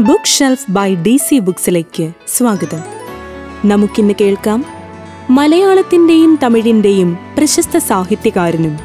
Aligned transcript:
Book 0.00 0.26
shelf 0.26 0.70
by 0.70 0.94
D 0.94 1.16
C 1.16 1.38
ബുക്സിലേക്ക് 1.38 2.10
സ്വാഗതം. 2.28 2.82
നമുക്കിന്ന് 3.64 4.14
കേൾക്കാം 4.20 4.64
മലയാളത്തിന്റെയും 5.30 6.38
തമിഴിന്റെയും 6.42 7.18
പ്രശസ്ത 7.38 7.78
സാഹിത്യകാരനും 7.78 8.78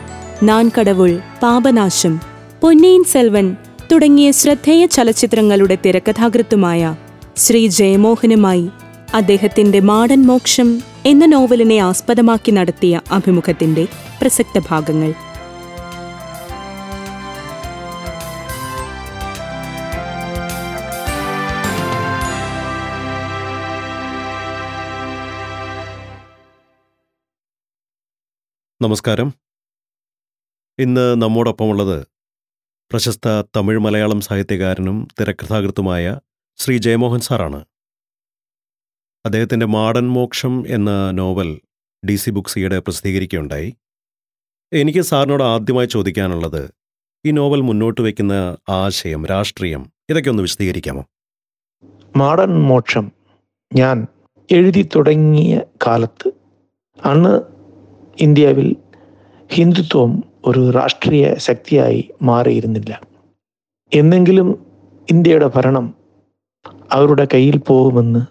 നാൻകടവുൾ 0.43 1.19
പാപനാശം 1.43 2.19
പൊന്നിയിൻ 2.61 3.03
സെൽവൻ 3.03 3.55
തുടങ്ങിയ 3.91 4.31
ശ്രദ്ധേയ 4.31 4.85
ചലച്ചിത്രങ്ങളുടെ 4.85 5.77
തിരക്കഥാകൃത്തുമായ 5.85 6.95
ശ്രീ 7.37 7.67
ജയമോഹനുമായി 7.67 8.69
അദ്ദേഹത്തിന്റെ 9.13 9.79
മാടൻ 9.79 10.23
മോക്ഷം 10.23 10.81
എന്ന 11.05 11.25
നോവലിനെ 11.25 11.77
ആസ്പദമാക്കി 11.77 12.51
നടത്തിയ 12.51 13.01
അഭിമുഖത്തിന്റെ 13.11 13.87
പ്രസക്ത 14.21 14.59
ഭാഗങ്ങൾ. 14.69 15.13
നമസ്കാരം. 28.83 29.33
ഇന്ന് 30.79 31.21
നമ്മോടൊപ്പമുള്ളത് 31.21 32.07
പ്രശസ്ത 32.91 33.43
തമിഴ് 33.55 33.79
മലയാളം 33.79 34.21
സാഹിത്യകാരനും 34.21 35.07
തിരക്കഥാകൃത്തുമായ 35.19 36.19
ശ്രീ 36.57 36.77
ജയമോഹൻ 36.77 37.19
സാറാണ്. 37.19 37.65
അദ്ദേഹത്തിന്റെ 39.25 39.65
മാടൻ 39.65 40.07
മോക്ഷം 40.09 40.63
എന്ന 40.67 41.11
നോവൽ 41.11 41.61
ഡി 42.09 42.15
സി 42.15 42.29
ബുക്സ് 42.29 42.59
ഈയിടെ 42.59 42.79
പ്രസിദ്ധീകരിക്കുകയുണ്ടായി. 42.79 43.75
എനിക്ക് 44.73 44.99
സാറിനോട് 45.01 45.43
ആദ്യമായി 45.43 45.87
ചോദിക്കാനുള്ളത് 45.87 46.73
ഈ 47.25 47.31
നോവൽ 47.31 47.61
മുന്നോട്ട് 47.61 48.01
വയ്ക്കുന്ന 48.01 48.57
ആശയം 48.69 49.25
രാഷ്ട്രീയം 49.25 49.91
ഇതൊക്കെ 50.09 50.29
ഒന്ന് 50.29 50.43
വിശദീകരിക്കാമോ? 50.43 51.05
മാടൻ 52.17 52.53
മോക്ഷം 52.63 53.11
ഞാൻ 53.73 54.07
എഴുതി 54.51 54.89
തുടങ്ങിയ 54.95 55.61
കാലത്ത് 55.87 56.31
അന്ന് 57.05 57.62
ഇന്ത്യയിൽ 58.17 58.75
ഹിന്ദുത്വം 59.51 60.23
ഒരു 60.45 60.71
രാഷ്ട്രീയ 60.71 61.35
ശക്തിയായി 61.35 62.11
മാറിയിരുന്നില്ല. 62.21 63.01
എന്നെങ്കിലും 63.93 64.65
ഇന്ത്യയുടെ 65.11 65.47
ഭരണം 65.55 65.95
അവരുടെ 66.91 67.27
കയ്യിൽ 67.33 67.57
പോകുമെന്ന് 67.57 68.21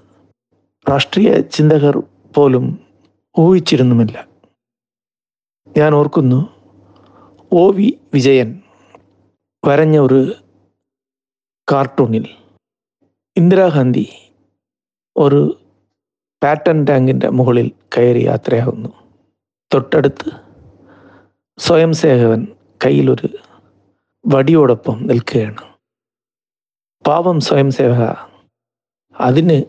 രാഷ്ട്രീയ 0.91 1.41
ചിന്തകർ 1.41 2.03
പോലും 2.37 2.79
ഊഹിച്ചിരുന്നുമില്ല. 3.39 4.27
ഞാൻ 5.77 5.95
ഓർക്കുന്നു 5.95 6.49
ഒ 7.53 7.71
വി 7.71 7.99
വിജയൻ 8.15 8.61
വരഞ്ഞ 9.67 9.99
ഒരു 9.99 10.35
കാർട്ടൂണിൽ 11.73 12.25
ഇന്ദിരാഗാന്ധി 13.37 14.07
ഒരു 15.17 15.59
പാറ്റൻ 16.43 16.85
ടാങ്കിന്റെ 16.85 17.29
മുകളിൽ 17.29 17.73
കയറി 17.97 18.25
യാത്രയാകുന്നു 18.25 19.02
തൊട്ടടുത്ത് 19.75 20.31
സ്വയം 21.59 21.93
സേവകൻ 21.93 22.47
കയ്യിലൊരു 22.85 23.29
വടിയോടൊപ്പം 24.27 25.07
നിൽക്കുകയാണ്. 25.07 25.75
പാവം 27.07 27.41
സ്വയം 27.41 27.71
സേവക. 27.71 28.31
അതിന് 29.21 29.63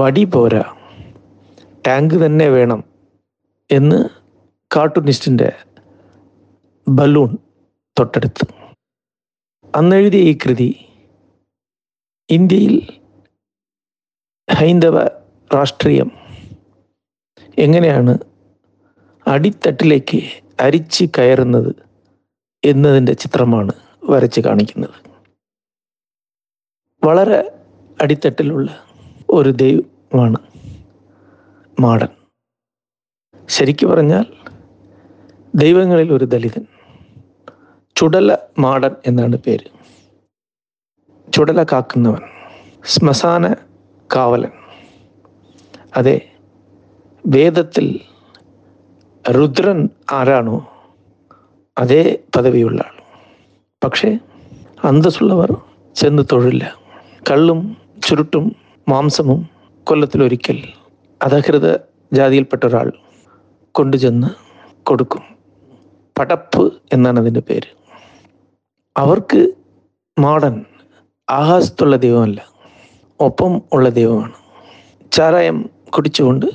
വടി 0.00 0.24
പോരാ. 0.24 0.76
ടാങ്ക് 1.86 2.26
തന്നെ 2.26 2.48
വേണം 2.48 2.84
എന്ന് 3.70 4.08
കാർട്ടൂണിസ്റ്റിന്റെ 4.76 5.52
ബലൂൺ 6.88 7.36
തൊട്ടടുത്ത്. 7.98 8.54
അന്നെഴുതിയ 9.76 10.20
ഈ 10.20 10.38
കൃതി 10.44 10.88
ഇന്ത്യയിൽ 12.30 13.00
ഹൈന്ദവ 14.54 15.06
രാഷ്ട്രീയം 15.54 16.10
എങ്ങനെയാണ് 17.58 18.18
അടിത്തട്ടിലേക്ക് 19.26 20.42
അരിച്ച് 20.60 21.04
കയറുന്നത് 21.18 21.76
എന്നതിന്റെ 22.64 23.12
ചിത്രമാണ് 23.12 23.72
വരച്ച് 24.04 24.40
കാണിക്കുന്നത്. 24.40 24.90
വളരെ 27.04 27.58
അടിത്തട്ടിലുള്ള 28.02 28.84
ഒരു 29.30 29.50
ദൈവമാണ് 29.50 30.36
മാടൻ. 31.80 32.08
ശരിക്കു 33.48 33.86
പറഞ്ഞാൽ 33.86 34.24
ദൈവങ്ങളിൽ 35.54 36.12
ഒരു 36.12 36.24
ദലിതൻ 36.24 36.66
ചുടല 37.96 38.38
മാടൻ 38.58 38.96
എന്നാണ് 39.06 39.36
പേര്. 39.36 39.74
ചുടല 41.32 41.62
കാക്കുന്നവൻ 41.62 42.20
ശ്മശാന 42.84 43.52
കാവലൻ. 44.16 44.50
അതെ 45.96 46.32
വേദത്തിൽ 47.26 48.00
രുദ്രൻ 49.30 49.88
ആരാണോ 50.12 50.70
അതേ 51.78 52.18
പദവിയുള്ള 52.36 52.82
ആൾ 52.82 53.02
പക്ഷേ 53.84 54.18
അന്തസ്സുള്ളവർ 54.84 55.56
ചെന്ന് 55.94 56.22
തൊഴില്ല. 56.32 56.74
കള്ളും 57.30 57.76
ചുരുട്ടും 58.06 58.56
മാംസമും 58.88 59.48
കൊല്ലത്തിലൊരിക്കൽ 59.84 60.62
അധകൃത 61.22 61.78
ജാതിയിൽപ്പെട്ട 62.12 62.66
ഒരാൾ 62.66 62.92
കൊണ്ടുചെന്ന് 63.72 64.26
കൊടുക്കും. 64.84 65.22
പടപ്പ് 66.18 66.72
എന്നാണ് 66.92 67.20
അതിന്റെ 67.20 67.40
പേര്. 67.40 67.76
അവർക്ക് 68.96 69.52
മാടൻ 70.18 70.64
ആകാശത്തുള്ള 71.30 71.96
ദൈവമല്ല 71.96 72.48
ഒപ്പം 73.20 73.62
ഉള്ള 73.72 73.88
ദൈവമാണ്. 73.88 74.32
ചാരായം 75.12 75.70
കുടിച്ചുകൊണ്ട് 75.90 76.46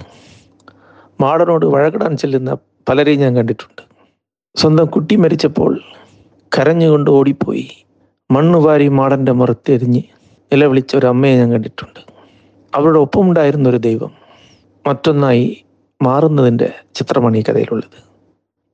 മാടനോട് 1.22 1.66
വഴകിടാൻ 1.66 2.18
ചെല്ലുന്ന 2.18 2.57
പലരെയും 2.90 3.19
ഞാൻ 3.19 3.35
കണ്ടിട്ടുണ്ട്. 3.35 3.81
സ്വന്തം 4.56 4.85
കുട്ടി 4.85 5.16
മരിച്ചപ്പോൾ 5.16 5.80
കരഞ്ഞുകൊണ്ട് 6.57 7.12
ഓടിപ്പോയി. 7.12 7.85
മണ്ണുവാരി 8.31 8.88
മാടന്റെ 8.88 9.31
മുറത്തെരിഞ്ഞ് 9.31 10.02
നിലവിളിച്ച 10.53 10.96
ഒരു 10.96 11.06
അമ്മയെ 11.06 11.38
ഞാൻ 11.38 11.52
കണ്ടിട്ടുണ്ട്. 11.52 12.00
അവരുടെ 12.75 13.00
ഒപ്പമുണ്ടായിരുന്ന 13.00 13.69
ഒരു 13.69 13.78
ദൈവം 13.78 14.12
മറ്റൊന്നായി 14.88 15.63
മാറുന്നതിന്റെ 16.03 16.74
ചിത്രമാണ് 16.96 17.38
ഈ 17.38 17.44
കഥയിലുള്ളത്. 17.44 18.03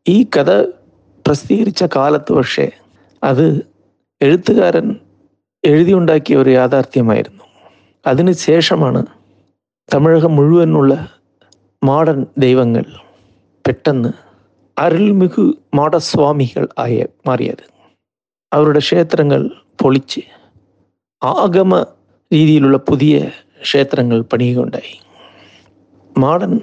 ഈ 0.08 0.24
കഥ 0.24 0.62
പ്രസിദ്ധീകരിച്ച 1.28 1.84
കാലത്ത് 1.96 2.34
പക്ഷേ 2.34 2.70
അത് 3.24 3.68
എഴുത്തുകാരൻ 4.22 4.96
എഴുതിയുണ്ടാക്കിയ 5.66 6.36
ഒരു 6.36 6.50
യാഥാർത്ഥ്യമായിരുന്നു. 6.50 7.44
അതിന് 8.08 8.32
ശേഷമാണ് 8.32 9.06
തമിഴകം 9.94 10.36
മുഴുവനുള്ള 10.36 11.12
മാടൻ 11.86 12.26
ദൈവങ്ങൾ 12.38 12.84
പെട്ടെന്ന് 13.68 14.10
അരുൾമിகு 14.80 15.54
മാടസ്വാമികൾ 15.76 16.68
ആയ 16.80 17.06
മാറിയത്. 17.28 17.64
അവരുടെ 18.54 18.80
ക്ഷേത്രങ്ങൾ 18.80 19.50
പൊളിച്ച് 19.82 20.22
ആഗമ 21.24 21.86
രീതിയിലുള്ള 22.34 22.78
പുതിയ 22.78 23.32
ക്ഷേത്രങ്ങൾ 23.62 24.22
പണിയുകയുണ്ടായി. 24.22 25.00
മാടൻ 26.18 26.60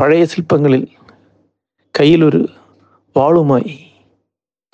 പഴയ 0.00 0.24
ശില്പങ്ങളിൽ 0.24 0.88
കയ്യിലൊരു 2.00 2.48
വാളുമായി 3.16 3.86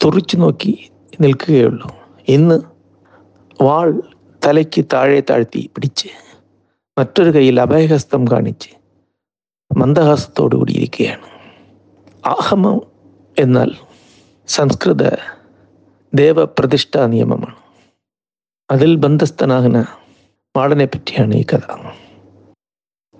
തുറിച്ചു 0.05 0.37
നോക്കി 0.37 0.91
നിൽക്കുകയുള്ളൂ. 1.21 1.97
ഇന്ന് 2.29 2.61
വാൾ 3.63 4.03
തലയ്ക്ക് 4.47 4.85
താഴെ 4.93 5.21
താഴ്ത്തി 5.21 5.71
പിടിച്ച് 5.75 6.09
മറ്റൊരു 6.99 7.31
കയ്യിൽ 7.31 7.61
അഭയഹസ്തം 7.61 8.25
കാണിച്ച് 8.33 8.76
മന്ദഹാസത്തോടു 9.77 10.57
കൂടിയിരിക്കുകയാണ്. 10.57 11.27
ആഹമം 12.27 12.81
എന്നാൽ 13.39 13.71
സംസ്കൃത 14.49 15.11
ദേവപ്രതിഷ്ഠാ 16.15 17.07
നിയമമാണ്. 17.07 17.57
അതിൽ 18.71 18.97
ബന്ധസ്ഥനാകുന്ന 18.97 19.87
മാടനെ 20.57 20.85
പറ്റിയാണ് 20.85 21.35
ഈ 21.35 21.45
കഥ. 21.45 21.91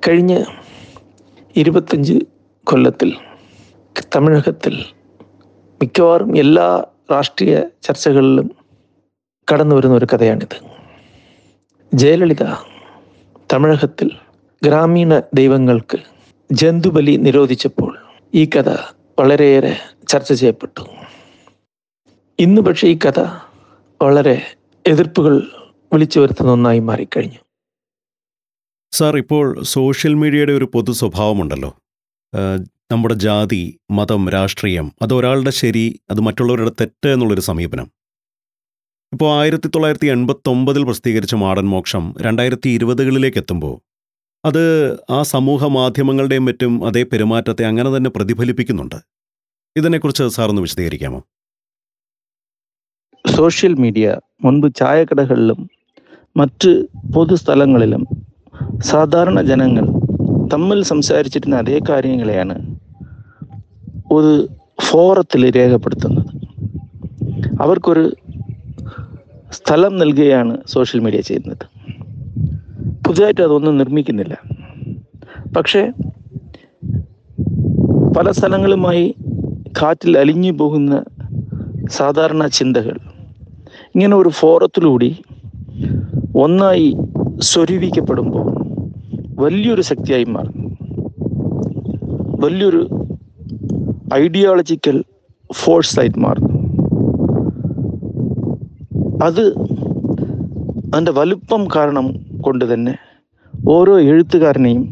കഴിഞ്ഞ 0.09 0.45
ഇരുപത്തഞ്ച് 1.57 2.19
കൊല്ലത്തിൽ 2.65 3.17
തമിഴകത്തിൽ 4.17 4.85
മിക്കവാറും 5.83 6.39
എല്ലാ 6.39 6.85
രാഷ്ട്രീയ 7.13 7.61
ചർച്ചകളിലും 7.83 8.51
കടന്നു 9.53 9.77
വരുന്ന 9.77 9.97
ഒരു 9.97 10.07
കഥയാണിത്. 10.13 10.61
ജയലളിത 11.95 12.43
തമിഴകത്തിൽ 13.53 14.11
ഗ്രാമീണ 14.65 15.23
ദൈവങ്ങൾക്ക് 15.35 16.16
ജന്തുബലി 16.51 17.17
നിരോധിച്ചപ്പോൾ 17.17 17.93
ഈ 18.35 18.47
കഥ 18.47 18.71
വളരെയേറെ 19.19 19.77
ചർച്ച 20.09 20.33
ചെയ്യപ്പെട്ടു. 20.33 20.83
ഇന്ന് 22.39 22.61
പക്ഷേ 22.63 22.89
ഈ 22.89 22.99
കഥ 23.07 23.21
വളരെ 24.03 24.43
എതിർപ്പുകൾ 24.87 25.35
വിളിച്ചു 25.93 26.21
വരുത്തുന്ന 26.21 26.53
ഒന്നായി 26.53 26.79
മാറിക്കഴിഞ്ഞു. 26.79 27.41
സാർ 28.93 29.17
ഇപ്പോൾ 29.17 29.63
സോഷ്യൽ 29.63 30.15
മീഡിയയുടെ 30.15 30.53
ഒരു 30.53 30.65
പൊതു 30.65 30.93
സ്വഭാവമുണ്ടല്ലോ. 30.93 31.71
നമ്മുടെ 32.93 33.15
ജാതി 33.15 33.79
മതം 33.91 34.29
രാഷ്ട്രീയം 34.29 34.93
അത് 35.03 35.15
ഒരാളുടെ 35.15 35.51
ശരി 35.51 36.01
അത് 36.11 36.21
മറ്റുള്ളവരുടെ 36.21 36.73
തെറ്റ് 36.81 37.09
എന്നുള്ളൊരു 37.09 37.41
സമീപനം. 37.41 37.89
ഇപ്പോൾ 39.13 39.41
ആയിരത്തി 39.41 39.69
തൊള്ളായിരത്തി 39.69 40.07
എൺപത്തൊമ്പതിൽ 40.07 40.85
പ്രസിദ്ധീകരിച്ച 40.85 41.35
മാടൻ 41.35 41.67
മോക്ഷം 41.67 42.15
രണ്ടായിരത്തി 42.21 42.69
ഇരുപതുകളിലേക്ക് 42.69 43.39
എത്തുമ്പോൾ 43.39 43.86
അത് 44.47 44.97
ആ 45.11 45.23
സമൂഹ 45.23 45.67
മാധ്യമങ്ങളുടെയും 45.67 46.45
മറ്റും 46.45 46.87
അതേ 46.87 47.03
പെരുമാറ്റത്തെ 47.03 47.65
അങ്ങനെ 47.65 47.97
തന്നെ 47.97 48.11
പ്രതിഫലിപ്പിക്കുന്നുണ്ട്. 48.11 48.95
ഇതിനെക്കുറിച്ച് 49.77 50.25
സാറൊന്ന് 50.29 50.63
വിശദീകരിക്കാമോ? 50.63 51.23
സോഷ്യൽ 53.27 53.75
മീഡിയ 53.75 54.17
മുൻപ് 54.45 54.75
ചായക്കടകളിലും 54.75 55.71
മറ്റ് 56.37 56.87
പൊതുസ്ഥലങ്ങളിലും 57.15 58.07
സാധാരണ 58.81 59.43
ജനങ്ങൾ 59.43 59.87
തമ്മിൽ 60.53 60.83
സംസാരിച്ചിരുന്ന 60.83 61.57
അതേ 61.57 61.81
കാര്യങ്ങളെയാണ് 61.89 62.79
ഒരു 64.13 64.49
ഫോറത്തിൽ 64.81 65.57
രേഖപ്പെടുത്തുന്നത്. 65.57 66.27
അവർക്കൊരു 67.63 68.17
സ്ഥലം 69.53 69.99
നൽകുകയാണ് 69.99 70.59
സോഷ്യൽ 70.67 71.01
മീഡിയ 71.01 71.21
ചെയ്യുന്നത്. 71.21 71.76
പുതുതായിട്ട് 73.17 73.41
അതൊന്നും 73.41 73.79
നിർമ്മിക്കുന്നില്ല. 73.79 74.37
പക്ഷേ 75.57 75.93
പല 78.17 78.31
സ്ഥലങ്ങളുമായി 78.31 79.15
കാറ്റിൽ 79.83 80.19
അലിഞ്ഞു 80.19 80.53
പോകുന്ന 80.53 81.05
സാധാരണ 81.91 82.47
ചിന്തകൾ. 82.47 82.99
ഇങ്ങനെ 83.95 84.17
ഒരു 84.17 84.29
ഫോറത്തിലൂടി 84.29 85.17
ഒന്നായി 86.37 86.97
സ്വരൂപിക്കപ്പെടുമ്പോൾ 87.41 88.47
വലിയൊരു 89.41 89.83
ശക്തിയായി 89.83 90.25
മാറുന്നു. 90.25 90.77
വലിയൊരു 92.41 93.09
ഐഡിയോളജിക്കൽ 94.15 95.05
ഫോഴ്സായി 95.53 96.13
മാറുന്നു. 96.19 96.55
അത് 99.25 99.55
അതിന്റെ 100.95 101.13
വലുപ്പം 101.13 101.69
കാരണം 101.77 102.27
കൊണ്ട് 102.41 102.75
തന്നെ 102.75 102.99
ഓരോ 103.75 103.99
എഴുത്തുകാരനെയും 104.11 104.83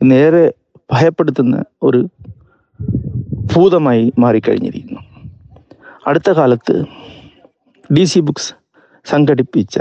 നേരെ 0.00 0.42
ഭയപ്പെടുത്തുന്ന 0.92 1.64
ഒരു 1.82 2.00
ഭൂതമായി 3.52 4.12
മാറിക്കഴിഞ്ഞിരിക്കുന്നു. 4.18 5.02
അടുത്ത 6.06 6.30
കാലത്ത് 6.30 6.74
ഡി 7.92 8.04
സി 8.04 8.20
ബുക്സ് 8.20 8.52
സംഘടിപ്പിച്ച 9.06 9.78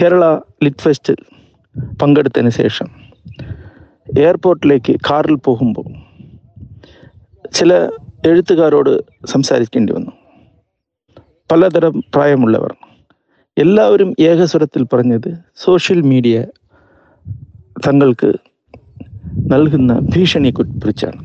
കേരള 0.00 0.24
ലിറ്റ് 0.64 0.82
ഫെസ്റ്റിൽ 0.82 1.18
പങ്കെടുത്തതിന് 2.02 2.50
ശേഷം 2.50 2.88
എയർപോർട്ടിലേക്ക് 4.18 4.94
കാറിൽ 5.10 5.34
പോകുമ്പോൾ 5.34 5.88
ചില 7.52 7.72
എഴുത്തുകാരോട് 8.26 8.92
സംസാരിക്കേണ്ടി 9.26 9.92
വന്നു. 9.92 10.12
പലതരം 11.52 11.94
പ്രായമുള്ളവർ 12.14 12.72
എല്ലാവരും 13.56 14.14
ഏകസ്വരത്തിൽ 14.20 14.82
പറഞ്ഞത് 14.92 15.30
സോഷ്യൽ 15.56 16.00
മീഡിയ 16.00 16.36
തങ്ങൾക്ക് 17.86 18.32
നൽകുന്ന 19.52 19.98
ഭീഷണിയെ 19.98 20.50
കുറിച്ചാണ് 20.50 21.20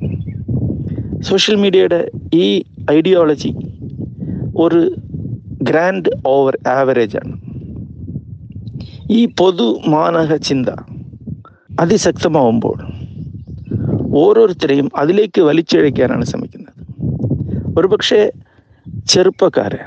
സോഷ്യൽ 1.21 1.55
മീഡിയയുടെ 1.55 2.11
ഈ 2.33 2.63
ഐഡിയോളജി 2.91 3.51
ഒരു 4.55 4.95
ഗ്രാൻഡ് 5.61 6.09
ഓവർ 6.25 6.57
ആവറേജ് 6.67 7.17
ആണ് 7.17 7.35
ഈ 9.11 9.25
പൊതു 9.25 9.79
മാനക 9.87 10.35
ചിന്ത 10.35 10.69
അതിശക്തമാവുമ്പോൾ 11.79 12.77
ഓരോരുത്തരെയും 14.17 14.89
അതിലേക്ക് 14.95 15.41
വലിച്ചിഴയ്ക്കാനാണ് 15.41 16.25
ശ്രമിക്കുന്നത്. 16.25 16.73
ഒരുപക്ഷെ 17.79 18.31
ചെറുപ്പക്കാരെ 19.07 19.79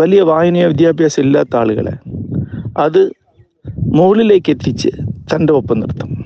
വലിയ 0.00 0.20
വായനയോ 0.20 0.68
വിദ്യാഭ്യാസം 0.68 1.22
ഇല്ലാത്ത 1.22 1.56
ആളുകളെ 1.56 1.92
അത് 2.78 3.10
മുകളിലേക്ക് 3.94 4.50
എത്തിച്ച് 4.50 4.90
തന്റെ 5.34 5.52
ഒപ്പം 5.52 5.80
നിർത്തും. 5.80 6.24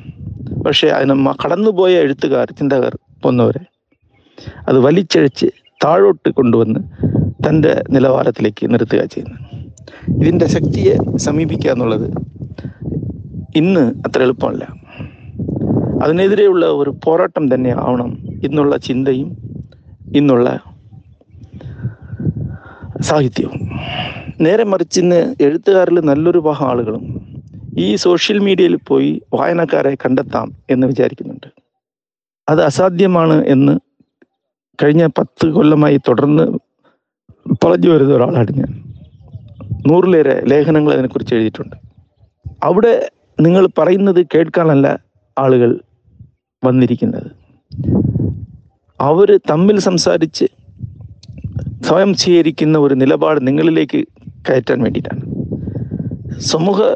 പക്ഷേ 0.62 0.88
അതിന് 0.88 1.26
കടന്നുപോയ 1.44 1.98
എഴുത്തുകാർ 1.98 2.50
ചിന്തകർ 2.50 2.98
പോന്നവരെ 3.22 3.60
അത് 4.68 4.78
വലിച്ചഴിച്ച് 4.78 5.46
താഴോട്ട് 5.84 6.28
കൊണ്ടുവന്ന് 6.28 6.80
തന്റെ 7.46 7.84
നിലവാരത്തിലേക്ക് 7.90 8.74
നിർത്തുക 8.74 9.04
ചെയ്യുന്നു. 9.04 9.38
ഇതിന്റെ 10.20 10.46
ശക്തിയെ 10.46 11.16
സമീപിക്കുക 11.16 11.70
എന്നുള്ളത് 11.70 12.12
ഇന്ന് 13.56 13.80
അത്ര 13.80 14.22
എളുപ്പമല്ല. 14.22 14.68
അതിനെതിരെയുള്ള 16.04 16.66
ഒരു 16.66 16.96
പോരാട്ടം 17.04 17.54
തന്നെ 17.54 17.70
ആവണം 17.70 18.18
ഇന്നുള്ള 18.44 18.76
ചിന്തയും 18.76 19.36
ഇന്നുള്ള 20.16 20.58
സാഹിത്യവും. 23.00 23.70
നേരെ 24.40 24.64
മറിച്ച് 24.64 25.00
ഇന്ന് 25.00 25.34
എഴുത്തുകാരിൽ 25.40 26.00
നല്ലൊരു 26.00 26.38
ഭാഗം 26.38 26.66
ആളുകളും 26.66 27.15
ഈ 27.78 27.94
സോഷ്യൽ 27.94 28.38
മീഡിയയിൽ 28.38 28.76
പോയി 28.76 29.22
വായനക്കാരെ 29.34 29.94
കണ്ടെത്താം 29.94 30.52
എന്ന് 30.70 30.86
വിചാരിക്കുന്നുണ്ട്. 30.86 31.46
അത് 32.48 32.62
അസാധ്യമാണ് 32.62 33.46
എന്ന് 33.46 33.78
കഴിഞ്ഞ 34.82 35.06
പത്ത് 35.06 35.46
കൊല്ലമായി 35.46 35.96
തുടർന്ന് 35.96 36.58
പറഞ്ഞു 37.64 37.88
വരുന്ന 37.88 38.14
ഒരാളാണ് 38.14 38.46
ഞാൻ. 38.50 38.82
നൂറിലേറെ 39.86 40.40
ലേഖനങ്ങൾ 40.44 40.92
അതിനെക്കുറിച്ച് 40.92 41.34
എഴുതിയിട്ടുണ്ട്. 41.34 41.76
അവിടെ 42.62 43.10
നിങ്ങൾ 43.40 43.68
പറയുന്നത് 43.78 44.26
കേൾക്കാനല്ല 44.26 44.98
ആളുകൾ 45.38 45.80
വന്നിരിക്കുന്നത്. 46.64 47.30
അവർ 49.00 49.40
തമ്മിൽ 49.50 49.78
സംസാരിച്ച് 49.78 50.44
സ്വയം 51.82 52.14
സ്വീകരിക്കുന്ന 52.14 52.78
ഒരു 52.78 52.94
നിലപാട് 52.94 53.46
നിങ്ങളിലേക്ക് 53.46 54.04
കയറ്റാൻ 54.48 54.82
വേണ്ടിയിട്ടാണ്. 54.82 55.20
സമൂഹ 56.40 56.94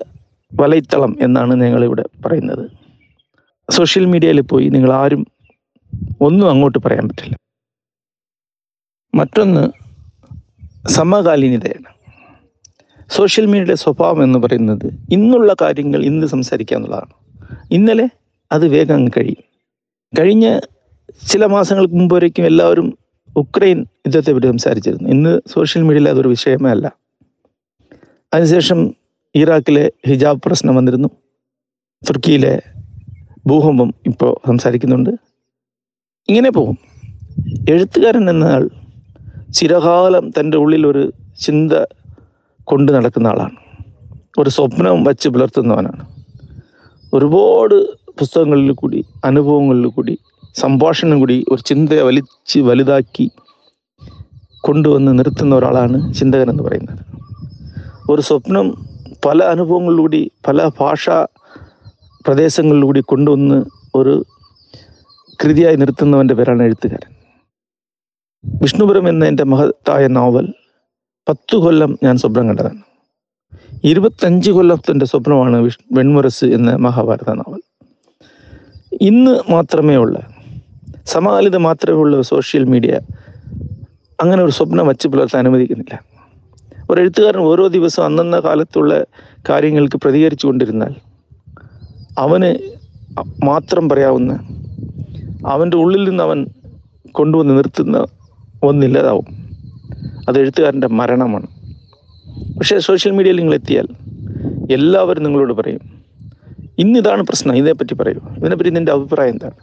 വലൈത്തളം 0.54 1.16
എന്നാണ് 1.20 1.54
ഞങ്ങളിവിടെ 1.60 2.04
പറയുന്നത്. 2.26 2.70
സോഷ്യൽ 3.70 4.04
മീഡിയയിൽ 4.04 4.40
പോയി 4.40 4.68
നിങ്ങൾ 4.68 4.92
ആരും 4.92 5.26
ഒന്നും 6.20 6.50
അങ്ങോട്ട് 6.50 6.78
പറയാൻ 6.78 7.08
പറ്റില്ല. 7.08 7.36
മറ്റൊന്ന് 9.14 9.70
സമകാലീനതയാണ്. 10.88 11.84
സോഷ്യൽ 13.08 13.46
മീഡിയയുടെ 13.46 13.74
സ്വഭാവം 13.74 14.22
എന്ന് 14.22 14.38
പറയുന്നത് 14.38 14.86
ഇന്നുള്ള 15.10 15.56
കാര്യങ്ങൾ 15.60 16.04
ഇന്ന് 16.04 16.26
സംസാരിക്കുക 16.26 16.76
എന്നുള്ളതാണ്. 16.76 17.12
ഇന്നലെ 17.70 18.08
അത് 18.52 18.68
വേഗം 18.68 18.94
അങ്ങ് 18.94 19.10
കഴിയും. 19.16 19.44
കഴിഞ്ഞ 20.18 20.58
ചില 21.28 21.46
മാസങ്ങൾക്ക് 21.46 21.94
മുമ്പ് 21.94 22.14
വരയ്ക്കും 22.14 22.46
എല്ലാവരും 22.46 22.98
ഉക്രൈൻ 23.36 23.78
യുദ്ധത്തെ 23.78 24.32
പറ്റി 24.32 24.46
സംസാരിച്ചിരുന്നു. 24.46 25.08
ഇന്ന് 25.08 25.40
സോഷ്യൽ 25.46 25.82
മീഡിയയിൽ 25.82 26.08
അതൊരു 26.08 26.28
വിഷയമേ 26.28 26.70
അല്ല 26.70 26.92
അതിനുശേഷം 28.34 28.94
ഇറാഖിലെ 29.34 29.92
ഹിജാബ് 30.08 30.42
പ്രശ്നം 30.46 30.74
വന്നിരുന്നു. 30.74 31.08
തുർക്കിയിലെ 32.10 32.62
ഭൂകമ്പം 33.46 33.94
ഇപ്പോൾ 34.06 34.48
സംസാരിക്കുന്നുണ്ട്. 34.48 35.10
ഇങ്ങനെ 36.28 36.50
പോകും. 36.50 36.78
എഴുത്തുകാരൻ 37.70 38.30
എന്നയാൾ 38.30 38.68
ചിരകാലം 39.54 40.30
തന്റെ 40.30 40.56
ഉള്ളിൽ 40.58 40.86
ഒരു 40.86 41.12
ചിന്ത 41.40 41.72
കൊണ്ടു 42.64 42.92
നടക്കുന്ന 42.92 43.26
ആളാണ്. 43.26 43.56
ഒരു 44.38 44.50
സ്വപ്നം 44.50 45.04
വച്ച് 45.04 45.28
പുലർത്തുന്നവനാണ്. 45.28 46.06
ഒരുപാട് 47.14 47.92
പുസ്തകങ്ങളിൽ 47.92 48.72
കൂടി 48.72 49.04
അനുഭവങ്ങളിൽ 49.24 49.86
കൂടി 49.86 50.18
സംഭാഷണം 50.54 51.18
കൂടി 51.18 51.44
ഒരു 51.48 51.62
ചിന്തയെ 51.62 52.02
വലിച്ച് 52.02 52.60
വലുതാക്കി 52.60 53.30
കൊണ്ടുവന്ന് 54.60 55.18
നിർത്തുന്ന 55.18 55.54
ഒരാളാണ് 55.54 56.14
ചിന്തകൻ 56.14 56.50
എന്ന് 56.50 56.62
പറയുന്നത്. 56.62 56.98
ഒരു 58.10 58.20
സ്വപ്നം 58.20 58.90
പല 59.24 59.44
അനുഭവങ്ങളിലൂടി 59.44 60.30
പല 60.48 60.70
ഭാഷാ 60.80 61.26
പ്രദേശങ്ങളിലൂടി 62.26 63.00
കൊണ്ടുവന്ന് 63.00 63.64
ഒരു 63.94 64.24
കൃതിയായി 65.44 65.76
നിർത്തുന്നവന്റെ 65.76 66.34
പേരാണ് 66.34 66.62
എഴുത്തുകാരൻ. 66.62 67.14
വിഷ്ണുപുരം 68.62 69.08
എന്ന 69.08 69.24
എന്റെ 69.24 69.44
മഹത്തായ 69.44 70.06
നോവൽ 70.06 70.54
പത്തു 71.28 71.56
കൊല്ലം 71.56 71.98
ഞാൻ 72.02 72.16
സ്വപ്നം 72.16 72.48
കണ്ടതാണ്. 72.48 72.82
ഇരുപത്തഞ്ച് 73.84 74.50
കൊല്ലത്തിന്റെ 74.50 75.06
സ്വപ്നമാണ് 75.06 75.56
വിഷ് 75.56 75.78
വെൺമുരസ് 75.92 76.44
എന്ന 76.44 76.76
മഹാഭാരത 76.76 77.30
നോവൽ. 77.30 77.60
ഇന്ന് 79.02 79.52
മാത്രമേ 79.52 79.96
ഉള്ള 79.96 80.18
സമകാലിത 81.04 81.56
മാത്രമേ 81.56 81.96
ഉള്ള 81.96 82.22
സോഷ്യൽ 82.22 82.64
മീഡിയ 82.64 83.00
അങ്ങനെ 84.20 84.42
ഒരു 84.42 84.50
സ്വപ്നം 84.50 84.86
വച്ച് 84.86 85.08
പുലർത്താൻ 85.08 85.40
അനുവദിക്കുന്നില്ല. 85.40 86.09
ഒരു 86.90 87.00
എഴുത്തുകാരൻ 87.00 87.40
ഓരോ 87.40 87.66
ദിവസവും 87.66 88.04
അന്നന്ന 88.04 88.40
കാലത്തുള്ള 88.40 89.04
കാര്യങ്ങൾക്ക് 89.48 89.96
പ്രതികരിച്ചു 89.96 90.46
കൊണ്ടിരുന്നാൽ 90.46 90.94
അവന് 92.18 92.78
മാത്രം 93.44 93.88
പറയാവുന്ന 93.88 94.32
അവന്റെ 95.46 95.76
ഉള്ളിൽ 95.76 96.08
നിന്ന് 96.08 96.24
അവൻ 96.24 96.46
കൊണ്ടുവന്ന് 97.12 97.58
നിർത്തുന്ന 97.58 98.06
ഒന്നില്ലാതാവും. 98.62 99.26
അത് 100.28 100.38
എഴുത്തുകാരന്റെ 100.38 100.86
മരണമാണ്. 100.86 101.46
പക്ഷേ 102.58 102.78
സോഷ്യൽ 102.78 103.12
മീഡിയയിൽ 103.12 103.36
നിങ്ങൾ 103.36 103.54
എത്തിയാൽ 103.54 103.86
എല്ലാവരും 104.72 105.22
നിങ്ങളോട് 105.22 105.52
പറയും 105.52 105.80
ഇന്നിതാണ് 106.78 107.22
പ്രശ്നം 107.22 107.56
ഇതേപ്പറ്റി 107.56 107.94
പറയൂ. 107.94 108.20
ഇതിനെപ്പറ്റി 108.38 108.70
നിന്റെ 108.70 108.92
അഭിപ്രായം 108.92 109.30
എന്താണ്? 109.30 109.56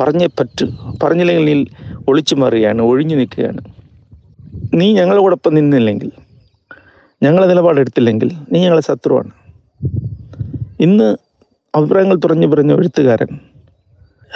പറഞ്ഞേ 0.00 0.26
പറ്റൂ. 0.26 0.66
പറഞ്ഞില്ലെങ്കിൽ 1.02 1.54
നീ 1.54 1.64
ഒളിച്ചു 2.08 2.34
മാറുകയാണ് 2.34 2.82
ഒഴിഞ്ഞു 2.82 3.16
നിൽക്കുകയാണ്. 3.16 3.58
നീ 4.74 4.92
ഞങ്ങളോടൊപ്പം 4.92 5.54
നിന്നില്ലെങ്കിൽ 5.54 6.10
ഞങ്ങളെ 7.24 7.46
നിലപാടെടുത്തില്ലെങ്കിൽ 7.46 8.30
നീ 8.52 8.58
ഞങ്ങളെ 8.60 8.82
ശത്രുവാണ്. 8.82 9.30
ഇന്ന് 10.80 11.16
അഭിപ്രായങ്ങൾ 11.74 12.16
തുറഞ്ഞു 12.16 12.46
പറഞ്ഞ 12.46 12.72
എഴുത്തുകാരൻ 12.72 13.38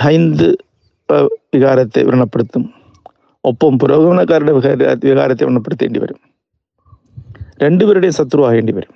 ഹൈന്ദ് 0.01 0.57
വികാരത്തെ 1.55 2.03
വ്രണപ്പെടുത്തും. 2.03 2.65
ഒപ്പം 3.45 3.79
പുരോഗമനക്കാരുടെ 3.79 4.53
വികാര 4.53 4.97
വികാരത്തെ 5.05 5.45
വ്രണപ്പെടുത്തേണ്ടി 5.45 6.01
വരും. 6.01 6.17
രണ്ടുപേരുടെയും 7.63 8.15
ശത്രുവാകേണ്ടി 8.15 8.73
വരും. 8.73 8.95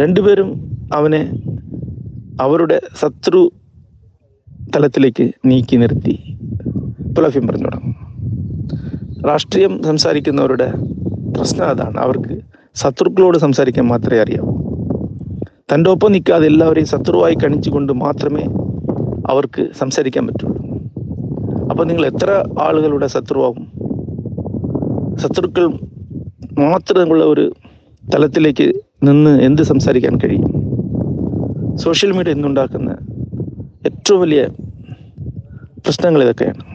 രണ്ടുപേരും 0.00 0.50
അവനെ 0.94 1.22
അവരുടെ 2.40 2.80
ശത്രു 3.02 3.52
തലത്തിലേക്ക് 4.76 5.30
നീക്കി 5.44 5.76
നിർത്തി. 5.76 6.14
പുലഭ്യം 7.16 7.46
പറഞ്ഞു 7.46 7.64
തുടങ്ങും. 7.64 7.94
രാഷ്ട്രീയം 9.28 9.82
സംസാരിക്കുന്നവരുടെ 9.82 10.72
പ്രശ്നം 11.36 11.68
അതാണ്. 11.68 11.98
അവർക്ക് 11.98 12.40
ശത്രുക്കളോട് 12.74 13.38
സംസാരിക്കാൻ 13.38 13.86
മാത്രമേ 13.86 14.20
അറിയാവൂ. 14.20 14.52
തന്റെ 15.72 15.90
ഒപ്പം 15.90 16.12
നിൽക്കാതെ 16.12 16.46
എല്ലാവരെയും 16.46 16.86
ശത്രുവായി 16.86 17.34
കണിച്ചുകൊണ്ട് 17.34 17.92
മാത്രമേ 17.92 18.42
അവർക്ക് 19.30 19.68
സംസാരിക്കാൻ 19.78 20.26
പറ്റുള്ളൂ. 20.26 20.72
അപ്പൊ 21.70 21.84
നിങ്ങൾ 21.84 22.06
എത്ര 22.06 22.44
ആളുകളുടെ 22.60 23.06
ശത്രുവാകും? 23.06 23.72
ശത്രുക്കൾ 25.18 25.66
മാത്രമുള്ള 26.58 27.24
ഒരു 27.24 27.52
തലത്തിലേക്ക് 28.14 28.72
നിന്ന് 29.02 29.42
എന്ത് 29.42 29.62
സംസാരിക്കാൻ 29.62 30.16
കഴിയും? 30.16 30.62
സോഷ്യൽ 31.76 32.12
മീഡിയ 32.12 32.32
ഇന്നുണ്ടാക്കുന്ന 32.32 32.96
ഏറ്റവും 33.86 34.20
വലിയ 34.20 34.48
പ്രശ്നങ്ങൾ 35.84 36.22
ഇതൊക്കെയാണ്. 36.22 36.72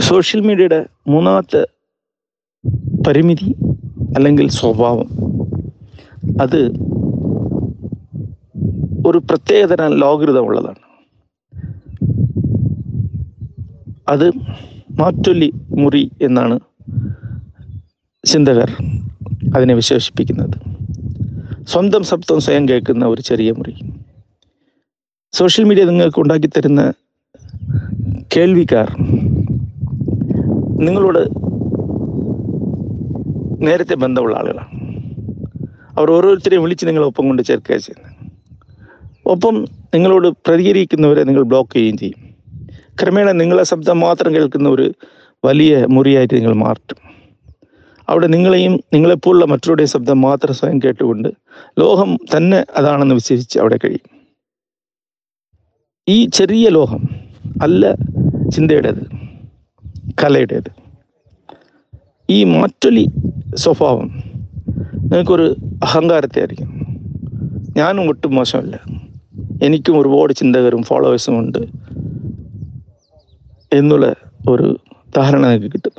സോഷ്യൽ 0.00 0.40
മീഡിയയുടെ 0.40 0.86
മൂന്നാമത്തെ 1.08 1.66
പരിമിതി 3.06 3.54
അല്ലെങ്കിൽ 4.16 4.48
സ്വഭാവം. 4.48 5.08
അത് 6.42 6.60
ഒരു 9.06 9.18
പ്രത്യേകതരം 9.18 9.92
ലോകൃതമുള്ളതാണ് 9.92 10.82
അത് 14.08 14.26
മാറ്റൊല്ലി 15.00 15.52
മുറി 15.78 16.10
എന്നാണ് 16.22 16.60
ചിന്തകർ 18.24 18.70
അതിനെ 19.56 19.74
വിശേഷിപ്പിക്കുന്നത്. 19.74 20.56
സ്വന്തം 21.68 22.02
ശബ്ദം 22.04 22.40
സ്വയം 22.40 22.68
കേൾക്കുന്ന 22.68 23.04
ഒരു 23.06 23.22
ചെറിയ 23.22 23.52
മുറി. 23.52 23.74
സോഷ്യൽ 25.32 25.64
മീഡിയ 25.64 25.84
നിങ്ങൾക്ക് 25.84 26.20
ഉണ്ടാക്കി 26.20 26.46
തരുന്ന 26.46 26.92
കേൾവിക്കാർ 28.36 28.88
നിങ്ങളോട് 30.86 31.22
നേരത്തെ 33.62 33.94
ബന്ധമുള്ള 33.94 34.36
ആളുകളാണ്. 34.36 34.70
അവർ 35.98 36.10
ഓരോരുത്തരെയും 36.10 36.62
വിളിച്ച് 36.62 36.86
നിങ്ങളെ 36.86 37.06
ഒപ്പം 37.06 37.26
കൊണ്ട് 37.26 37.42
ചേർക്കുക 37.42 37.76
ചെയ്യുന്നത്. 37.76 38.12
ഒപ്പം 39.26 39.64
നിങ്ങളോട് 39.94 40.28
പ്രതികരിക്കുന്നവരെ 40.28 41.24
നിങ്ങൾ 41.24 41.42
ബ്ലോക്ക് 41.42 41.72
ചെയ്യുകയും 41.72 41.98
ചെയ്യും. 41.98 42.20
ക്രമേണ 43.02 43.30
നിങ്ങളെ 43.30 43.62
ശബ്ദം 43.62 44.00
മാത്രം 44.00 44.34
കേൾക്കുന്ന 44.34 44.68
ഒരു 44.68 44.94
വലിയ 45.44 45.86
മുറിയായിട്ട് 45.90 46.34
നിങ്ങൾ 46.34 46.52
മാറ്റും 46.52 46.98
അവിടെ 48.08 48.26
നിങ്ങളെയും 48.26 48.80
നിങ്ങളെപ്പോലുള്ള 48.92 49.44
മറ്റുള്ളവരുടെയും 49.44 49.88
ശബ്ദം 49.88 50.20
മാത്രം 50.20 50.54
സ്വയം 50.54 50.78
കേട്ടുകൊണ്ട് 50.78 51.28
ലോഹം 51.78 52.18
തന്നെ 52.36 52.64
അതാണെന്ന് 52.76 53.14
വിശ്വസിച്ച് 53.14 53.58
അവിടെ 53.58 53.78
കഴിയും. 53.84 54.08
ഈ 56.08 56.26
ചെറിയ 56.26 56.68
ലോഹം 56.68 57.02
അല്ല 57.62 57.92
ചിന്തയുടേത് 58.54 59.04
കലയുടേത്. 60.24 60.81
ഈ 62.28 62.44
മാറ്റൊലി 62.44 63.04
സ്വഭാവം 63.54 64.08
നിങ്ങൾക്കൊരു 65.04 65.46
അഹങ്കാരത്തെ 65.82 66.38
ആയിരിക്കും 66.38 66.70
ഞാനും 67.76 68.08
ഒട്ടും 68.08 68.34
മോശമല്ല. 68.34 68.76
എനിക്കും 69.62 69.98
ഒരുപാട് 69.98 70.32
ചിന്തകരും 70.32 70.82
ഫോളോവേഴ്സും 70.82 71.38
ഉണ്ട് 71.38 71.58
എന്നുള്ള 73.72 74.06
ഒരു 74.48 74.66
ധാരണ 75.16 75.42
നിങ്ങൾക്ക് 75.46 75.70
കിട്ടും. 75.72 75.94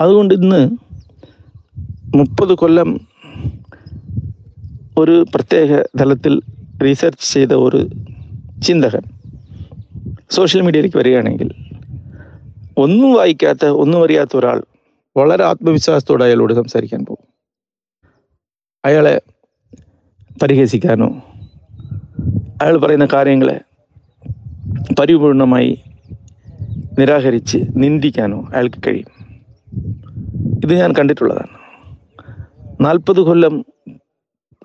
അതുകൊണ്ട് 0.00 0.34
ഇന്ന് 0.34 0.60
മുപ്പത് 2.16 2.52
കൊല്ലം 2.54 3.00
ഒരു 4.98 5.26
പ്രത്യേക 5.34 5.82
തലത്തിൽ 6.00 6.40
റീസെർച്ച് 6.82 7.32
ചെയ്ത 7.34 7.52
ഒരു 7.52 7.80
ചിന്തകൻ 8.66 9.04
സോഷ്യൽ 10.30 10.62
മീഡിയയിലേക്ക് 10.62 10.98
വരികയാണെങ്കിൽ 10.98 11.48
ഒന്നും 12.76 13.12
വായിക്കാത്ത 13.12 13.66
ഒന്നും 13.66 14.04
അറിയാത്ത 14.04 14.36
ഒരാൾ 14.36 14.62
വളരെ 15.16 15.44
ആത്മവിശ്വാസത്തോടെ 15.44 16.24
അയാളോട് 16.24 16.54
സംസാരിക്കാൻ 16.54 17.04
പോകും. 17.04 17.34
അയാളെ 18.84 19.22
പരിഹസിക്കാനോ 20.42 21.22
അയാൾ 22.62 22.76
പറയുന്ന 22.76 23.08
കാര്യങ്ങളെ 23.12 23.60
പരിപൂർണമായി 24.98 25.82
നിരാകരിച്ച് 26.98 27.58
നിന്ദിക്കാനോ 27.76 28.48
അയാൾക്ക് 28.54 28.76
കഴിയും. 28.86 29.40
ഇത് 30.64 30.74
ഞാൻ 30.74 30.92
കണ്ടിട്ടുള്ളതാണ്. 30.92 31.60
നാൽപ്പത് 32.80 33.20
കൊല്ലം 33.20 33.64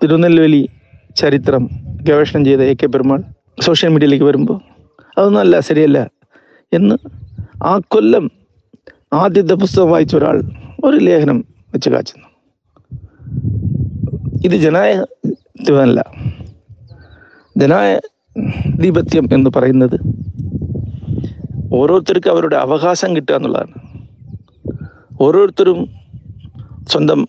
തിരുനെൽവേലി 0.02 0.68
ചരിത്രം 1.16 1.68
ഗവേഷണം 2.02 2.44
ചെയ്ത 2.44 2.60
എ 2.60 2.74
കെ 2.74 2.86
പെരുമാൾ 2.86 3.22
സോഷ്യൽ 3.60 3.90
മീഡിയയിലേക്ക് 3.90 4.24
വരുമ്പോൾ 4.24 4.60
അതൊന്നും 5.18 5.40
അല്ല 5.40 5.60
ശരിയല്ല 5.60 6.10
എന്ന് 6.72 7.25
ആ 7.64 7.80
കൊല്ലം 7.88 8.30
ആദ്യത്തെ 9.12 9.54
പുസ്തകം 9.54 9.90
വായിച്ച 9.90 10.16
ഒരാൾ 10.16 10.42
ഒരു 10.84 10.96
ലേഖനം 10.96 11.44
വെച്ച് 11.74 11.90
കാച്ചുന്നു. 11.90 12.26
ഇത് 14.44 14.52
ജനാധിപത്യമല്ല. 14.52 16.04
ജനാധിപത്യം 17.58 19.28
എന്ന് 19.32 19.50
പറയുന്നത് 19.56 20.00
ഓരോരുത്തർക്കും 21.72 22.30
അവരുടെ 22.30 22.56
അവകാശം 22.56 23.16
കിട്ടുക 23.16 23.34
എന്നുള്ളതാണ്. 23.34 24.02
ഓരോരുത്തരും 25.20 25.90
സ്വന്തം 26.88 27.28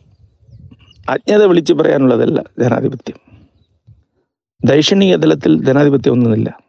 അജ്ഞത 1.09 1.43
വിളിച്ചു 1.43 1.73
പറയാനുള്ളതല്ല 1.73 2.43
ജനാധിപത്യം. 2.59 3.17
ദൈക്ഷണിക 4.65 5.15
തലത്തിൽ 5.15 5.65
ജനാധിപത്യം 5.65 6.11
ഒന്നുമില്ല. 6.11 6.59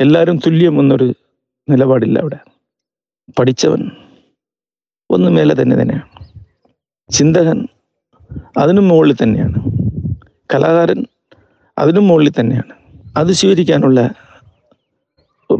എല്ലാവരും 0.00 0.36
തുല്യം 0.36 0.80
എന്നൊരു 0.80 1.14
നിലപാടില്ല 1.68 2.18
അവിടെ. 2.18 2.38
പഠിച്ചവൻ 3.38 3.90
ഒന്ന് 5.10 5.30
മേലെ 5.30 5.62
തന്നെ 5.62 5.76
തന്നെയാണ്. 5.76 6.08
ചിന്തകൻ 7.12 7.68
അതിനും 8.56 8.88
മുകളിൽ 8.88 9.16
തന്നെയാണ്. 9.22 9.54
കലാകാരൻ 10.54 11.06
അതിനും 11.78 12.08
മുകളിൽ 12.08 12.32
തന്നെയാണ്. 12.40 12.72
അത് 13.16 13.32
സ്വീകരിക്കാനുള്ള 13.32 14.10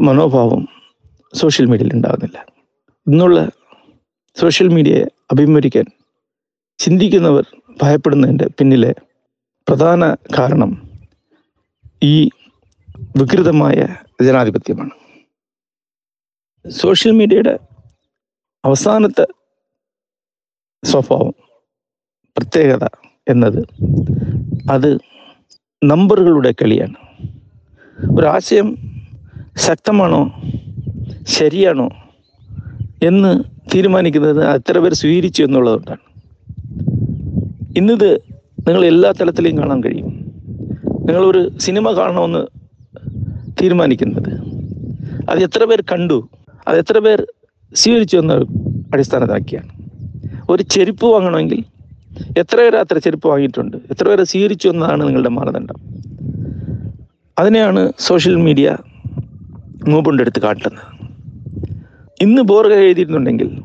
മനോഭാവം 0.01 0.67
സോഷ്യൽ 1.33 1.65
മീഡിയയിൽ 1.65 1.93
ഉണ്ടാകുന്നില്ല. 1.93 2.45
ഇന്നുള്ള 3.07 3.49
സോഷ്യൽ 4.35 4.67
മീഡിയയെ 4.67 5.05
അഭിമുഖീകരിക്കാൻ 5.31 5.85
ചിന്തിക്കുന്നവർ 6.77 7.45
ഭയപ്പെടുന്നതിന്റെ 7.81 8.47
പിന്നിലെ 8.59 8.95
പ്രധാന 9.67 10.15
കാരണം 10.15 10.89
ഈ 12.03 12.29
വികൃതമായ 13.17 13.87
ജനാധിപത്യമാണ്. 14.21 15.06
സോഷ്യൽ 16.69 17.11
മീഡിയയുടെ 17.11 17.59
അവസാനത്തെ 18.65 19.27
സ്വഭാവം 20.83 21.33
പ്രത്യേകത 22.37 22.85
എന്നത് 23.29 23.65
അത് 24.71 24.97
നമ്പറുകളുടെ 25.83 26.51
കളിയാണ്. 26.51 26.95
ഒരാശയം 28.19 28.77
ശക്തമാണോ 29.57 30.41
ശരിയാണോ 31.23 31.89
എന്ന് 33.03 33.43
തീരുമാനിക്കുന്നത് 33.75 34.49
എത്ര 34.49 34.79
പേർ 34.79 34.93
സ്വീകരിച്ചു 34.93 35.43
എന്നുള്ളതുകൊണ്ടാണ്. 35.43 36.21
ഇന്നിത് 37.77 38.15
നിങ്ങൾ 38.67 38.85
എല്ലാ 38.85 39.11
തലത്തിലെയും 39.11 39.57
കാണാൻ 39.57 39.83
കഴിയും. 39.83 40.07
നിങ്ങളൊരു 40.99 41.57
സിനിമ 41.57 41.91
കാണണമെന്ന് 41.91 42.47
തീരുമാനിക്കുന്നത്. 43.61 44.33
അത് 45.29 45.39
എത്ര 45.39 45.63
പേർ 45.63 45.81
കണ്ടു 45.81 46.29
അത് 46.67 46.77
എത്ര 46.77 46.99
പേർ 46.99 47.27
സ്വീകരിച്ചു 47.75 48.17
എന്ന 48.17 48.33
അടിസ്ഥാനത്താക്കിയാണ് 48.93 49.69
ഒരു 50.49 50.63
ചെരുപ്പ് 50.63 51.05
വാങ്ങണമെങ്കിൽ 51.05 51.63
എത്ര 52.37 52.57
പേർ 52.57 52.75
അത്ര 52.75 52.97
ചെരുപ്പ് 52.97 53.27
വാങ്ങിയിട്ടുണ്ട്? 53.27 53.77
എത്ര 53.77 54.07
പേരെ 54.07 54.23
സ്വീകരിച്ചു 54.23 54.69
എന്നതാണ് 54.69 55.07
നിങ്ങളുടെ 55.07 55.29
മാനദണ്ഡം. 55.29 55.75
അതിനെയാണ് 57.39 57.93
സോഷ്യൽ 57.99 58.35
മീഡിയ 58.35 58.77
മൂപ്പുണ്ടെടുത്ത് 59.87 60.39
കാട്ടുന്നത്. 60.41 60.85
ഇന്ന് 62.21 62.41
ബോർഗ 62.41 62.73
എഴുതിയിരുന്നുണ്ടെങ്കിൽ 62.73 63.61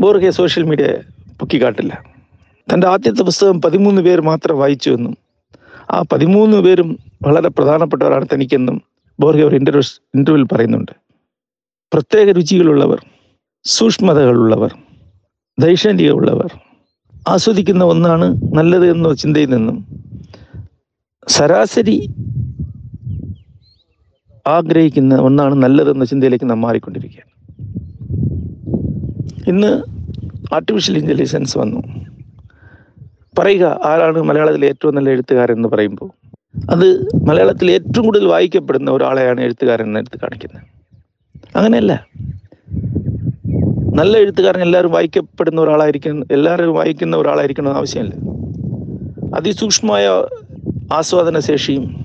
ബോർഗയെ 0.00 0.30
സോഷ്യൽ 0.30 0.64
മീഡിയ 0.64 0.86
പൊക്കി 1.40 1.62
കാട്ടില്ല. 1.62 2.04
തന്റെ 2.72 2.86
ആദ്യത്തെ 2.86 3.22
പുസ്തകം 3.22 3.60
പതിമൂന്ന് 3.60 4.02
പേർ 4.02 4.20
മാത്രം 4.20 4.58
വായിച്ചു 4.58 4.90
എന്നും 4.90 5.16
ആ 5.90 6.02
പതിമൂന്ന് 6.12 6.56
പേരും 6.56 6.98
വളരെ 7.22 7.48
പ്രധാനപ്പെട്ടവരാണ് 7.48 8.26
തനിക്കെന്നും 8.34 8.82
ബോർഗെ 9.20 9.44
ഒരു 9.44 9.56
ഇന്റർവ്യൂ 9.56 9.82
ഇന്റർവ്യൂവിൽ 10.14 10.46
പറയുന്നുണ്ട്. 10.52 11.03
പ്രത്യേക 11.94 12.30
രുചികളുള്ളവർ 12.30 13.00
സൂക്ഷ്മതകളുള്ളവർ 13.64 14.72
ഉള്ളവർ 16.10 16.50
ആസ്വദിക്കുന്ന 17.28 17.84
ഒന്നാണ് 17.84 18.26
നല്ലത് 18.54 18.90
എന്ന 18.90 19.14
ചിന്തയിൽ 19.14 19.50
നിന്നും 19.50 19.76
ശരാശരി 21.28 22.08
ആഗ്രഹിക്കുന്ന 24.46 25.14
ഒന്നാണ് 25.16 25.54
നല്ലതെന്ന 25.54 26.04
ചിന്തയിലേക്ക് 26.04 26.50
നാം 26.50 26.60
മാറിക്കൊണ്ടിരിക്കുകയാണ്. 26.60 27.30
ഇന്ന് 29.48 29.72
ആർട്ടിഫിഷ്യൽ 30.54 30.98
ഇന്റലിജൻസ് 30.98 31.58
വന്നു. 31.58 31.80
പറയുക 33.38 33.80
ആരാണ് 33.84 34.22
മലയാളത്തിലെ 34.22 34.66
ഏറ്റവും 34.66 34.94
നല്ല 34.94 35.10
എഴുത്തുകാരൻ 35.10 35.54
എന്ന് 35.54 35.68
പറയുമ്പോൾ 35.68 36.10
അത് 36.70 36.86
മലയാളത്തിൽ 37.28 37.70
ഏറ്റവും 37.70 38.04
കൂടുതൽ 38.04 38.26
വായിക്കപ്പെടുന്ന 38.26 38.90
ഒരാളെയാണ് 38.90 39.40
എഴുത്തുകാരൻ 39.40 39.84
എന്ന് 39.84 40.00
എടുത്ത് 40.00 40.18
കാണിക്കുന്നത്. 40.18 40.73
അങ്ങനെയല്ല. 41.56 42.06
നല്ല 43.94 44.18
എഴുത്തുകാരൻ 44.18 44.62
എല്ലാവരും 44.62 44.92
വായിക്കപ്പെടുന്ന 44.92 45.60
ഒരാളായിരിക്കണം 45.60 46.26
എല്ലാവരും 46.30 46.74
വായിക്കുന്ന 46.74 47.16
ഒരാളായിരിക്കണം 47.16 47.76
ആവശ്യമില്ല. 47.76 48.14
അതിസൂക്ഷ്മമായ 49.34 50.08
ആസ്വാദന 50.92 51.38
ശേഷിയും 51.38 52.04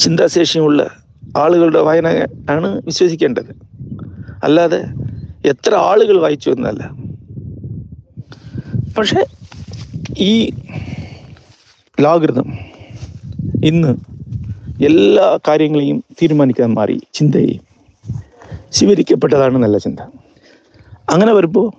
ചിന്താശേഷിയുമുള്ള 0.00 0.90
ആളുകളുടെ 1.36 1.80
വായന 1.80 2.26
ആണ് 2.50 2.82
വിശ്വസിക്കേണ്ടത്. 2.84 3.56
അല്ലാതെ 4.44 4.84
എത്ര 5.44 5.74
ആളുകൾ 5.74 6.20
വായിച്ചു 6.20 6.50
എന്നല്ല. 6.50 6.90
പക്ഷെ 8.98 9.26
ഈ 10.18 10.50
ലാകൃതം 12.00 12.52
ഇന്ന് 13.64 13.96
എല്ലാ 14.84 15.38
കാര്യങ്ങളെയും 15.48 16.04
തീരുമാനിക്കാൻ 16.22 16.74
മാറി 16.74 17.00
ചിന്തയെയും 17.14 17.69
സ്വീകരിക്കപ്പെട്ടതാണ് 18.72 19.56
നല്ല 19.56 19.78
ചിന്ത. 19.78 20.00
അങ്ങനെ 21.10 21.32
വരുമ്പോൾ 21.32 21.72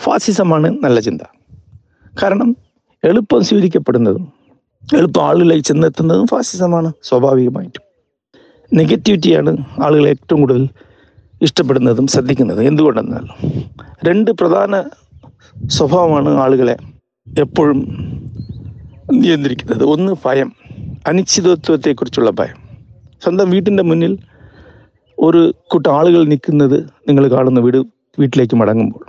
ഫാസിസമാണ് 0.00 0.78
നല്ല 0.84 1.00
ചിന്ത. 1.00 1.20
കാരണം 2.22 2.56
എളുപ്പം 3.04 3.44
സ്വീകരിക്കപ്പെടുന്നതും 3.44 4.32
എളുപ്പം 4.96 5.22
ആളുകളിലേക്ക് 5.24 5.64
ചെന്നെത്തുന്നതും 5.64 6.26
ഫാസിസമാണ് 6.26 6.92
സ്വാഭാവികമായിട്ടും. 7.02 7.82
നെഗറ്റിവിറ്റിയാണ് 8.74 9.56
ആളുകൾ 9.82 10.08
ഏറ്റവും 10.08 10.40
കൂടുതൽ 10.40 10.68
ഇഷ്ടപ്പെടുന്നതും 11.42 12.06
ശ്രദ്ധിക്കുന്നതും. 12.06 12.66
എന്തുകൊണ്ടെന്നാൽ 12.66 13.24
രണ്ട് 14.04 14.30
പ്രധാന 14.30 14.82
സ്വഭാവമാണ് 15.66 16.28
ആളുകളെ 16.28 16.76
എപ്പോഴും 17.38 17.78
നിയന്ത്രിക്കുന്നത്. 19.12 19.84
ഒന്ന് 19.84 20.16
ഭയം 20.24 20.52
അനിശ്ചിതത്വത്തെക്കുറിച്ചുള്ള 21.06 22.30
ഭയം. 22.30 22.58
സ്വന്തം 23.22 23.50
വീട്ടിന്റെ 23.50 23.82
മുന്നിൽ 23.82 24.18
ഒരു 25.22 25.54
കൂട്ടം 25.70 25.92
ആളുകൾ 25.94 26.24
നിൽക്കുന്നത് 26.24 26.82
നിങ്ങൾ 27.08 27.28
കാണുന്ന 27.30 27.60
വീട് 27.60 27.76
വീട്ടിലേക്ക് 28.18 28.56
മടങ്ങുമ്പോൾ 28.56 29.06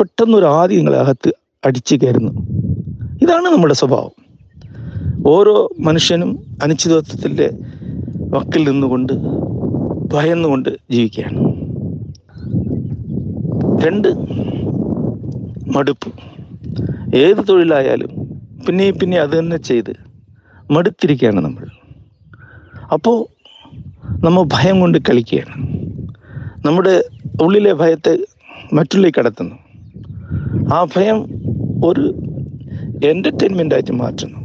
പെട്ടെന്നൊരു 0.00 0.44
ആദ്യം 0.44 0.76
നിങ്ങളെ 0.76 0.98
അകത്ത് 0.98 1.32
അടിച്ചു 1.64 1.96
കയറുന്നു. 1.96 2.32
ഇതാണ് 3.22 3.44
നമ്മുടെ 3.44 3.74
സ്വഭാവം. 3.74 4.10
ഓരോ 5.26 5.68
മനുഷ്യനും 5.80 6.56
അനിശ്ചിതത്വത്തിന്റെ 6.62 7.50
വക്കിൽ 8.18 8.70
നിന്നുകൊണ്ട് 8.70 9.12
ഭയന്നുകൊണ്ട് 10.14 10.68
ജീവിക്കുകയാണ്. 10.90 11.38
രണ്ട് 13.84 14.08
മടുപ്പ്. 15.76 16.12
ഏത് 17.16 17.48
തൊഴിലായാലും 17.48 18.08
പിന്നെ 18.66 18.90
പിന്നെ 18.90 19.18
അത് 19.18 19.38
തന്നെ 19.38 19.56
ചെയ്ത് 19.56 19.92
മടുത്തിരിക്കുകയാണ് 20.70 21.40
നമ്മൾ. 21.40 21.66
അപ്പോൾ 22.92 23.41
നമ്മൾ 24.24 24.44
ഭയം 24.52 24.80
കൊണ്ട് 24.80 24.98
കളിക്കുകയാണ്. 24.98 25.54
നമ്മുടെ 26.66 27.04
ഉള്ളിലെ 27.42 27.72
ഭയത്തെ 27.72 28.18
മറ്റുള്ളിൽ 28.72 29.12
കടത്തുന്നു. 29.18 29.56
ആ 30.74 30.84
ഭയം 30.96 31.22
ഒരു 31.84 32.14
എന്റർടൈൻമെന്റ് 33.04 33.74
ആയിട്ട് 33.74 33.92
മാറ്റുന്നു. 33.92 34.42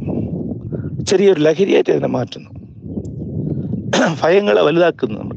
ചെറിയൊരു 1.04 1.40
ലഹരിയായിട്ട് 1.40 1.90
അതിനെ 1.90 2.08
മാറ്റുന്നു. 2.08 2.50
ഭയങ്ങളെ 4.22 4.62
വലുതാക്കുന്നു 4.62 5.20
നമ്മൾ. 5.20 5.36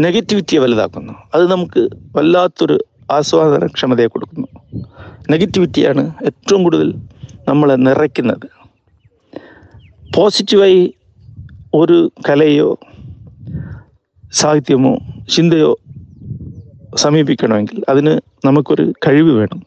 നെഗറ്റിവിറ്റിയെ 0.00 0.60
വലുതാക്കുന്നു. 0.60 1.12
അത് 1.34 1.50
നമുക്ക് 1.50 1.88
വല്ലാത്തൊരു 2.16 2.78
ആസ്വാദന 3.10 3.66
ക്ഷമതയെ 3.66 4.06
കൊടുക്കുന്നു 4.06 4.46
നെഗറ്റിവിറ്റിയാണ് 5.30 6.14
ഏറ്റവും 6.24 6.62
കൂടുതൽ 6.62 6.94
നമ്മളെ 7.48 7.74
നിറയ്ക്കുന്നത്. 7.74 8.48
പോസിറ്റീവായി 10.16 10.94
ഒരു 11.74 12.12
കലയോ 12.28 12.78
സാഹിത്യമോ 14.32 14.96
ചിന്തയോ 15.30 15.78
സമീപിക്കണമെങ്കിൽ 16.96 17.82
അതിന് 17.88 18.20
നമുക്കൊരു 18.46 18.92
കഴിവ് 19.06 19.32
വേണം. 19.32 19.62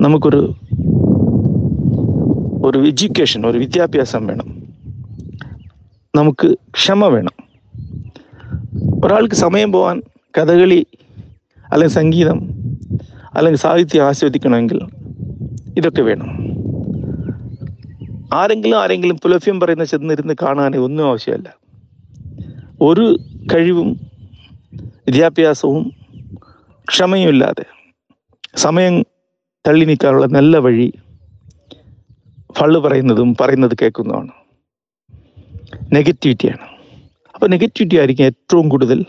നമുക്കൊരു 0.00 0.54
ഒരു 2.64 2.78
എഡ്യൂക്കേഷൻ 2.78 3.46
ഒരു 3.46 3.58
വിദ്യാഭ്യാസം 3.58 4.26
വേണം. 4.26 4.62
നമുക്ക് 6.16 6.56
ക്ഷമ 6.70 7.04
വേണം. 7.04 7.32
ഒരാൾക്ക് 9.04 9.34
സമയം 9.34 9.72
പോകാൻ 9.72 10.02
കഥകളി 10.38 10.86
അല്ലെങ്കിൽ 11.72 11.94
സംഗീതം 11.94 12.40
അല്ലെങ്കിൽ 13.34 13.60
സാഹിത്യം 13.60 14.04
ആസ്വദിക്കണമെങ്കിൽ 14.04 14.80
ഇതൊക്കെ 15.76 16.02
വേണം. 16.02 16.43
ആരെങ്കിലും 18.32 18.80
ആരെങ്കിലും 18.80 19.16
പുലഫ്യം 19.16 19.60
പറയുന്ന 19.60 19.84
ചെന്നിരുന്ന് 19.84 20.34
കാണാൻ 20.42 20.76
ഒന്നും 20.76 21.08
ആവശ്യമല്ല. 21.08 21.56
ഒരു 22.80 23.18
കഴിവും 23.52 24.00
വിദ്യാഭ്യാസവും 25.06 25.92
ക്ഷമയും 26.88 27.28
ഇല്ലാതെ 27.28 27.64
സമയം 28.56 29.02
തള്ളി 29.68 29.84
നീക്കാനുള്ള 29.84 30.26
നല്ല 30.26 30.56
വഴി 30.56 30.92
ഫള്ള് 32.52 32.78
പറയുന്നതും 32.80 33.36
പറയുന്നത് 33.40 33.70
കേൾക്കുന്നതാണ്. 33.82 34.28
നെഗറ്റിവിറ്റിയാണ്. 35.92 36.66
അപ്പോൾ 37.34 37.46
നെഗറ്റിവിറ്റി 37.46 37.96
ആയിരിക്കും 37.96 38.24
ഏറ്റവും 38.24 38.68
കൂടുതൽ 38.68 39.04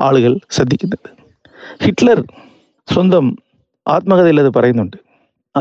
ആളുകൾ 0.00 0.38
ശ്രദ്ധിക്കുന്നത്. 0.50 1.10
ഹിറ്റ്ലർ 1.84 2.22
സ്വന്തം 2.94 3.36
ആത്മകഥയിൽ 3.88 4.40
അത് 4.40 4.54
പറയുന്നുണ്ട്. 4.54 4.96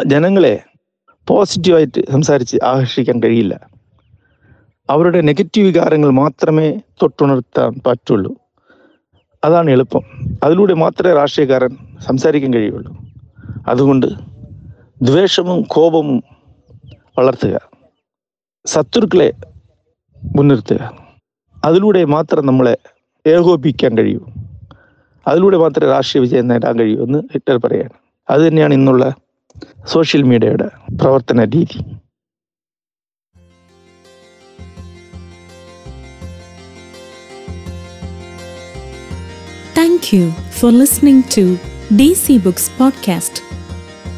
ജനങ്ങളെ 0.05 0.59
പോസിറ്റീവായിട്ട് 1.29 2.11
സംസാരിച്ച് 2.11 2.57
ആകർഷിക്കാൻ 2.63 3.23
കഴിയില്ല. 3.23 3.59
അവരുടെ 4.89 5.21
നെഗറ്റീവ് 5.21 5.67
വികാരങ്ങൾ 5.67 6.09
മാത്രമേ 6.09 6.79
തൊട്ടുണർത്താൻ 7.01 7.81
പറ്റുള്ളൂ. 7.87 8.35
അതാണ് 9.43 9.71
എളുപ്പം. 9.71 10.01
അതിലൂടെ 10.43 10.73
മാത്രമേ 10.73 11.13
രാഷ്ട്രീയക്കാരൻ 11.13 11.77
സംസാരിക്കാൻ 12.01 12.53
കഴിയുള്ളൂ. 12.53 12.97
അതുകൊണ്ട് 13.67 14.07
ദ്വേഷവും 15.01 15.61
കോപവും 15.61 16.23
വളർത്തുക. 17.17 17.59
ശത്രുക്കളെ 18.65 19.33
മുൻനിർത്തുക. 20.35 20.97
അതിലൂടെ 21.65 22.05
മാത്രം 22.05 22.45
നമ്മളെ 22.45 22.77
ഏകോപിക്കാൻ 23.27 23.97
കഴിയൂ. 23.97 24.19
അതിലൂടെ 25.27 25.57
മാത്രമേ 25.57 25.91
രാഷ്ട്രീയ 25.91 26.21
വിജയം 26.21 26.47
നേടാൻ 26.47 26.79
കഴിയൂ 26.79 27.03
എന്ന് 27.03 27.23
ഹിറ്റ്ലർ 27.33 27.57
പറയാണ് 27.57 27.89
അത് 28.29 28.47
തന്നെയാണ് 28.47 28.73
ഇന്നുള്ള 28.73 29.15
സോഷ്യൽ 29.92 30.22
മീഡിയയുടെ 30.30 30.68
പ്രവർത്തന 31.00 31.44
രീതി 31.54 31.78
Thank 39.74 40.12
you 40.12 40.30
for 40.50 40.70
listening 40.72 41.22
to 41.24 41.58
DC 41.90 42.42
Books 42.42 42.68
Podcast. 42.70 43.42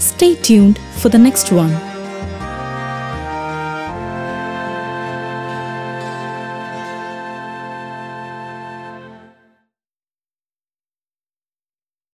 Stay 0.01 0.35
tuned 0.37 0.79
for 0.93 1.09
the 1.09 1.19
next 1.19 1.53
one. 1.53 1.90